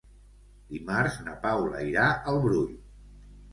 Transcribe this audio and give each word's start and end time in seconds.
Dimarts 0.71 1.19
na 1.27 1.35
Paula 1.45 1.83
irà 1.91 2.09
al 2.35 2.43
Brull. 2.49 2.75